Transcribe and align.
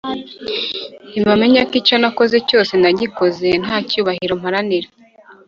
nibamenya 1.11 1.61
ko 1.69 1.73
icyo 1.81 1.95
nakoze 2.01 2.37
cyose 2.49 2.73
nagikoze 2.81 3.47
ntacyubahiro 3.63 4.33
mparanira" 4.41 4.89